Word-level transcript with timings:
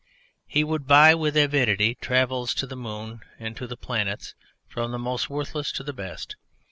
He 0.47 0.63
would 0.63 0.87
buy 0.87 1.13
with 1.13 1.37
avidity 1.37 1.93
travels 1.93 2.55
to 2.55 2.65
the 2.65 2.75
moon 2.75 3.19
and 3.37 3.55
to 3.55 3.67
the 3.67 3.77
planets, 3.77 4.33
from 4.67 4.91
the 4.91 4.97
most 4.97 5.29
worthless 5.29 5.71
to 5.73 5.83
the 5.83 5.93
best. 5.93 6.37